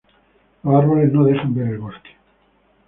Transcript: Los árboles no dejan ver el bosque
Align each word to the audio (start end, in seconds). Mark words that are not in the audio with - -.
Los 0.63 0.73
árboles 0.81 1.13
no 1.13 1.25
dejan 1.25 1.53
ver 1.53 1.67
el 1.67 1.77
bosque 1.77 2.09